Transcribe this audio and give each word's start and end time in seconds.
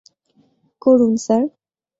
করুন, 0.81 1.13
স্যার। 1.17 1.43